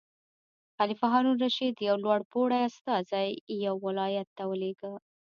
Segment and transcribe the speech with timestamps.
[0.77, 3.27] خلیفه هارون الرشید یو لوړ پوړی استازی
[3.65, 4.93] یو ولایت ته ولېږه.